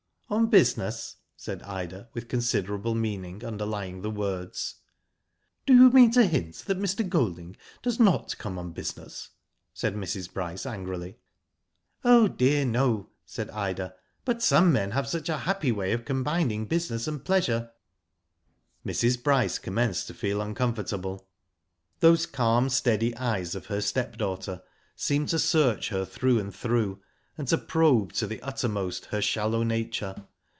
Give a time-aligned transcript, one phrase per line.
[0.33, 4.75] ''On business?" said Ida, with considerable meaning underlying the words.
[5.65, 7.07] Do you mean to hint that Mr.
[7.07, 9.31] Golding does not come on business,"
[9.73, 10.31] said Mrs.
[10.31, 11.17] Bryce, angrily.
[12.05, 13.93] Oh, dear, no," said Ida;"
[14.23, 17.69] but some men have such a happy way of combining business and pleasure.'*
[18.85, 19.21] Mrs.
[19.21, 21.27] Bryce commenced to feel uncomfortable.
[21.99, 24.61] Those calm, steady eyes of her stepdaughter
[24.95, 27.01] seemed to search her through and through,
[27.37, 30.13] and to probe to the uttermost her shallow nature.